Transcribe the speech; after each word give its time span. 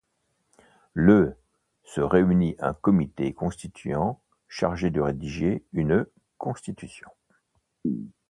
Le 0.93 1.37
se 1.83 2.01
réunit 2.01 2.55
un 2.57 2.73
comité 2.73 3.35
constituant 3.35 4.19
chargé 4.47 4.89
de 4.89 4.99
rédiger 4.99 5.63
une 5.73 6.07
Constitution. 6.39 7.11